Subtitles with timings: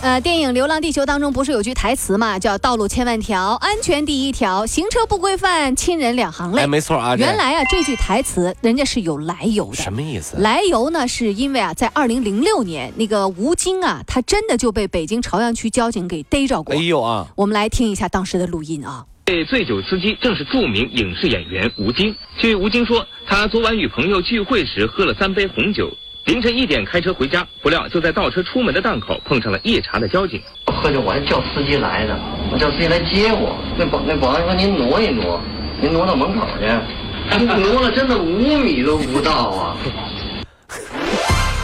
[0.00, 6.62] 呃，电影《流浪地球》当中不是有句台词嘛，叫“道路千万条，安全第一条，行车不规范，亲人两行泪”。
[6.62, 7.16] 哎，没错啊。
[7.16, 9.74] 原来啊，这句台词人家是有来由的。
[9.74, 10.36] 什么意思？
[10.36, 16.76] 来由呢，是因为啊，在二零零六年，那个吴京啊，他真的就被北京朝阳区交警给逮着过。
[16.76, 17.26] 哎呦啊！
[17.34, 19.04] 我们来听一下当时的录音啊。
[19.26, 22.14] 这醉酒司机正是著名影视演员吴京。
[22.38, 25.90] 据吴京说，他昨晚与朋友聚会时喝了三杯红酒。
[26.28, 30.38] 凌晨一点开车回家，不料就在倒车出门的档口碰上了夜查的交警。
[30.66, 32.14] 喝酒我还叫司机来的，
[32.52, 33.56] 我叫司机来接我。
[33.78, 35.40] 那保那保安说您挪一挪，
[35.80, 36.66] 您挪到门口去。
[37.46, 39.76] 挪了真的五米都不到啊！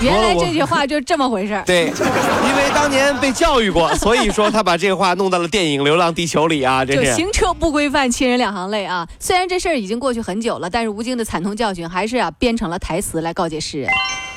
[0.00, 6.84] 原来这句话就这么回事对，因为当年被教育过，所以说他把这话弄到了电影《流浪地球》里啊。
[6.84, 9.08] 这是行车不规范，亲人两行泪啊。
[9.18, 13.90] 虽然这事儿已经过去很久了，但是吴京的惨痛教训还是啊编成了台词来告诫世人。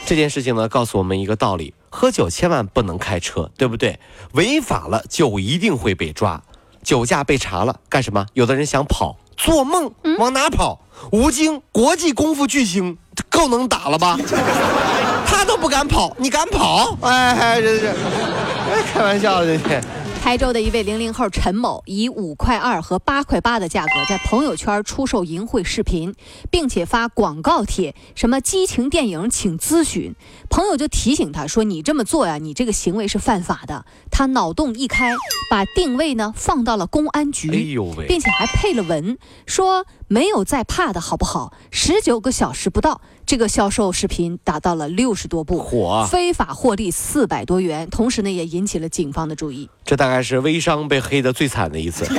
[0.06, 4.00] 这件事情呢，告诉我们一个道理：喝酒千万不能开车，对不对？
[4.34, 6.44] 违法了就一定会被抓，
[6.84, 8.28] 酒驾被查了干什么？
[8.34, 10.80] 有的人想跑，做梦，往哪跑？
[11.12, 14.16] 吴京，国际功夫巨星，够能打了吧？
[15.26, 16.96] 他都不敢跑，你敢跑？
[17.02, 17.94] 哎，这是，
[18.94, 19.82] 开玩笑这是。
[20.26, 26.16] 台州的一位零零后陈某以五块二和八块八的价格在朋友圈出售淫秽视频，
[26.50, 30.16] 并且发广告帖，什么激情电影请咨询。
[30.50, 35.14] 朋友就提醒他说：“你这么做呀，你这个行为是犯法的。”他脑洞一开，
[35.52, 43.00] 把定位呢放到了公安局，并且还配了文说：“没有在怕的好不好？”十九个小时不到。
[43.26, 49.68] 这个销售视频达到了六十多部，火，非法获利四百多元，同时呢也引起了警方的注意。
[49.84, 52.08] 这大概是微商被黑的最惨的一次。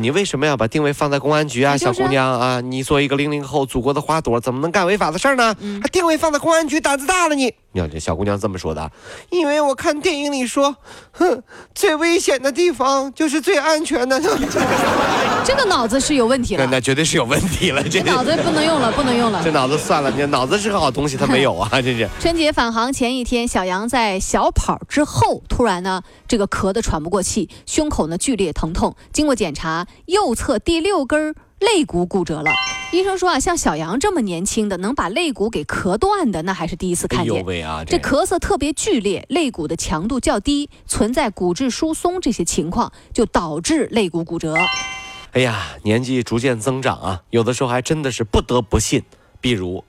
[0.00, 2.60] 你为什么要把定位放在公安局啊，小姑娘啊？
[2.62, 5.54] 你作为一个零零后，祖国的花朵，怎么能干违法的事儿呢？
[5.82, 7.54] 还定位放在公安局，胆子大了你！
[7.72, 8.90] 你看这小姑娘这么说的，
[9.30, 10.76] 因为我看电影里说，
[11.12, 11.42] 哼，
[11.74, 14.20] 最危险的地方就是最安全的。
[15.44, 19.42] 这个脑子是有问题了，那绝对是有问题了，这脑子不能用了，不能用了。
[19.42, 22.08] 这脑子算了，你脑子是个好东西，他没有啊，这是。
[22.20, 32.50] 春节返航前一天，小杨在小跑之后，突然呢，这个咳得喘不过气，胸口呢剧烈疼痛，经过检查，右侧第六根肋骨骨折了。
[32.92, 37.42] 医生说啊，像小杨这么年轻的，能把肋骨给咳断的，那还是第一次看见。
[37.86, 44.54] 这咳嗽特别剧烈，肋骨的强度较低，存在骨质疏松这些情况，就导致肋骨骨折。
[45.32, 49.02] 哎呀，年纪逐渐增长啊，有的时候还真的是不得不信。
[49.40, 49.82] 比如，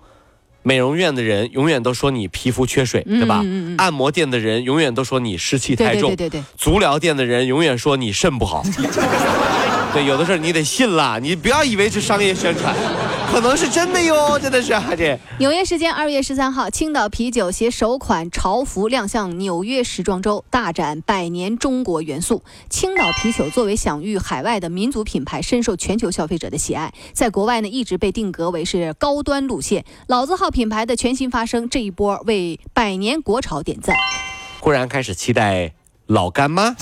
[0.64, 3.44] 美容院的人永远都说你皮肤缺水，对吧？
[3.78, 6.44] 按摩店的人永远都说你湿气太重，对对对对。
[6.58, 8.64] 足疗店的人永远说你肾不好。
[9.94, 12.74] 对，有的事儿你得信了，你不要以为是商业宣传，
[13.34, 15.20] 可能是真的哟，真的是啊这。
[15.40, 22.44] 纽约时间二月十三号，青岛啤酒携首款潮服亮相纽约时装周，大展百年中国元素。
[22.70, 29.84] 青岛啤酒作为享誉海外的民族品牌，深受全球消费者的喜爱，在国外呢一直被定格为是高端路线。
[30.06, 33.96] 老字号品牌的全新发声，这一波为百年国潮点赞。
[34.62, 35.74] 忽然开始期待
[36.06, 36.76] 老干妈。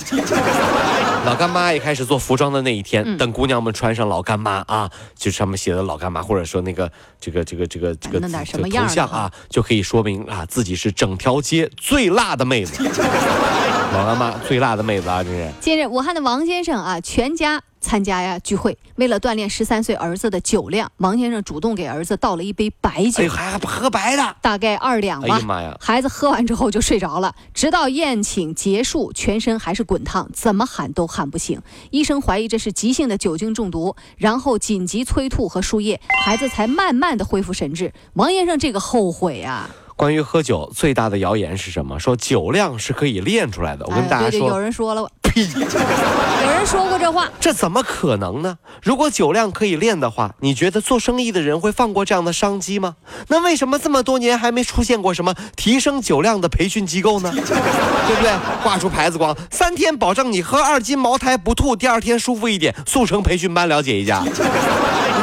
[1.24, 6.90] 老干妈也开始做服装的那一天，等姑娘们穿上老干妈啊，就上面写的老干妈，或者说那个
[7.20, 12.82] 这个这个这个这个头像啊，就可以说明啊自己是整条街最辣的妹子。
[13.92, 15.50] 老干妈最辣的妹子啊，这是。
[15.60, 17.62] 近日，武汉的王先生啊，全家。
[17.84, 25.34] 参加呀聚会，为了锻炼十三岁儿子的酒量，王先生主动给儿子倒了一杯白酒，还喝白的，大概二两吧。
[25.34, 25.76] 哎呀妈呀！
[25.80, 31.60] 孩子喝完之后就睡着了，直到宴请结束，全身还是滚烫，怎么喊都喊不醒。
[31.90, 37.92] 医生怀疑这是急性的酒精中毒，然后紧急催吐和输液，孩子才慢慢的恢复神智。
[38.12, 39.68] 王先生这个后悔啊！
[40.02, 41.96] 关于喝酒最大的谣言是什么？
[42.00, 43.86] 说酒量是可以练出来的。
[43.86, 45.42] 我跟大家说，有人说了， 呸！
[45.44, 48.58] 有人说过这话， 这怎么可能呢？
[48.82, 52.96] 如果酒量可以练的话，你觉得做生意的人会放过这样的商机吗？
[53.28, 57.30] 那为什么这么多年还没出现过什么提升酒量的培训机构呢？
[57.38, 58.32] 对不对？
[58.64, 62.74] 挂出牌子光，三天保证你喝二斤茅台不吐，第二天舒服一点。
[62.84, 64.24] 速成培训班了解一下。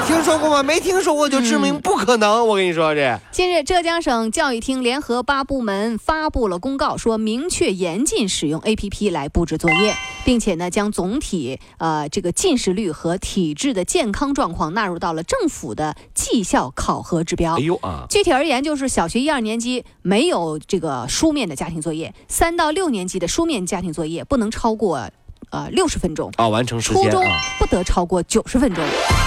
[0.09, 0.63] 听说过吗？
[0.63, 2.43] 没听说过就致命，不可能！
[2.47, 3.19] 我跟你说这。
[3.31, 9.93] 近日，浙江省教育厅联合八部门发布了公告，说明确严禁使用 APP 来布置作业，
[10.25, 17.57] 并且呢，将总体呃这个近视率和体质的健康状况纳入到了政府的绩效考核指标。
[17.57, 18.05] 哎呦啊！
[18.09, 25.11] 具体而言，就是小学一二年级没有这个书面的家庭作业，三到六年级的书面家庭作业不能超过。
[25.51, 27.03] 呃，六十分钟啊，完成时间。
[27.05, 27.25] 初中
[27.57, 28.83] 不得超过九十分钟，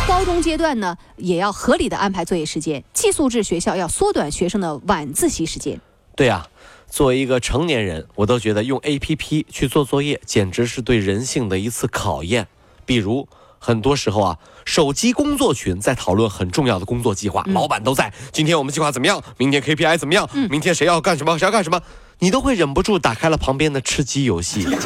[0.06, 2.82] 高中阶段呢，也要合理的安排作业时间。
[2.92, 5.80] 寄宿制学校要缩短学生的晚自习时间。
[6.14, 6.46] 对呀，
[6.88, 12.46] 作为一个成年人，我都觉得用 APP 去做作业，简直是对人性的一次考验。
[12.84, 13.26] 比如，
[13.58, 18.12] 很多时候啊，手机工作群在讨论很重要的工作计划，老板都在。
[18.30, 19.20] 今天我们计划怎么样？
[19.38, 20.28] 明天 KPI 怎么样？
[20.50, 21.36] 明天谁要干什么？
[21.38, 21.80] 谁要干什么？
[22.20, 24.64] 你都会忍不住打开了旁边的吃鸡游戏。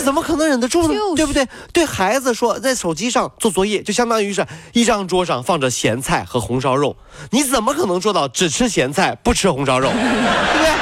[0.00, 0.94] 这怎么可能忍得住呢？
[1.14, 1.46] 对不对？
[1.74, 6.96] 对孩子说，在手机上做作业，就相当于是一张桌上放着咸菜和红烧肉，
[7.32, 9.90] 你怎么可能做到只吃咸菜不吃红烧肉？
[9.90, 10.72] 对不对？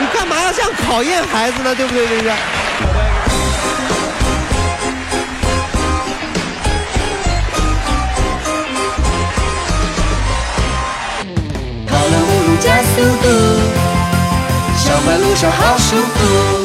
[0.00, 1.74] 你干嘛要这样考验孩子呢？
[1.74, 2.06] 对不对？
[2.06, 2.28] 这是。
[11.86, 13.28] 跑了五路加速度，
[14.76, 16.57] 上班路上好舒服。